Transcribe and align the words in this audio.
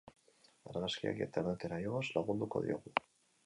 Argazkiak 0.71 1.21
Internetera 1.27 1.81
igoz 1.87 2.03
lagunduko 2.19 2.67
diogu. 2.69 2.99